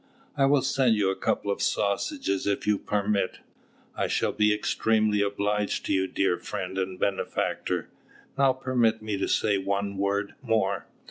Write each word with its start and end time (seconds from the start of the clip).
"I 0.35 0.47
will 0.47 0.63
send 0.63 0.95
you 0.95 1.11
a 1.11 1.15
couple 1.15 1.51
of 1.51 1.61
sausages 1.61 2.47
if 2.47 2.65
you 2.65 2.79
permit." 2.79 3.37
"I 3.95 4.07
shall 4.07 4.31
be 4.31 4.51
extremely 4.51 5.21
obliged 5.21 5.85
to 5.85 5.93
you, 5.93 6.07
dear 6.07 6.39
friend 6.39 6.79
and 6.79 6.99
benefactor. 6.99 7.87
Now 8.35 8.53
permit 8.53 9.03
me 9.03 9.15
to 9.19 9.27
say 9.27 9.59
one 9.59 9.97
word 9.97 10.33
more. 10.41 10.87